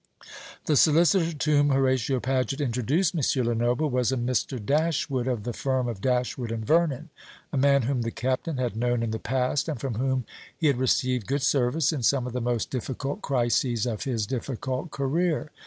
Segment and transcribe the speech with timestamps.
[0.65, 3.45] The solicitor to whom Horatio Paget introduced M.
[3.45, 4.57] Lenoble was a Mr.
[4.59, 7.11] Dashwood, of the firm of Dashwood and Vernon;
[7.53, 10.25] a man whom the Captain had known in the past, and from whom
[10.57, 14.89] he had received good service in some of the most difficult crises of his difficult
[14.89, 15.51] career.